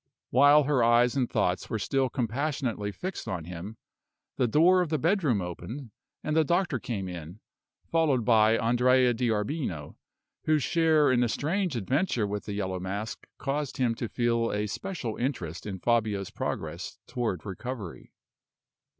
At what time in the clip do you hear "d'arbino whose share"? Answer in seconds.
9.13-11.11